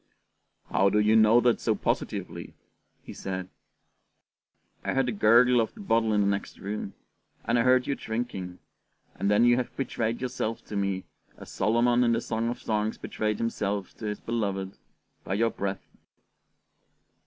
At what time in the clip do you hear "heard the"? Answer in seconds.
4.95-5.11